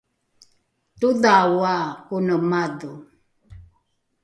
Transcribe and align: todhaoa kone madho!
todhaoa 0.99 1.77
kone 2.07 2.35
madho! 2.51 2.91